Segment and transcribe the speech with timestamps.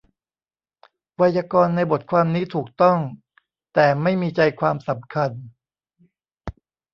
[1.15, 2.99] ไวยากรณ์ในบทความนี้ถูกต้อง
[3.73, 5.31] แต่ไม่มีใจความสำคัญ